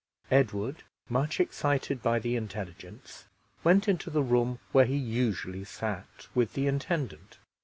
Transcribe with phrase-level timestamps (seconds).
[0.31, 3.25] Edward, much excited by the intelligence,
[3.63, 7.37] went into the room where he usually sat with the intendant.